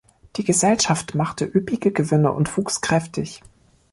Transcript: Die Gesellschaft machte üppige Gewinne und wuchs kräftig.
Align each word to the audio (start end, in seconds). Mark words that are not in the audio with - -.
Die 0.35 0.43
Gesellschaft 0.43 1.13
machte 1.13 1.45
üppige 1.45 1.91
Gewinne 1.91 2.31
und 2.31 2.57
wuchs 2.57 2.81
kräftig. 2.81 3.43